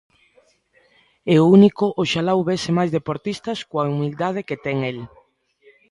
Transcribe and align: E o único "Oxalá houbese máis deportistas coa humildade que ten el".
E 1.33 1.35
o 1.43 1.49
único 1.57 1.85
"Oxalá 2.01 2.33
houbese 2.35 2.69
máis 2.77 2.89
deportistas 2.97 3.59
coa 3.69 3.87
humildade 3.93 4.45
que 4.47 4.61
ten 4.65 4.77
el". 4.89 4.99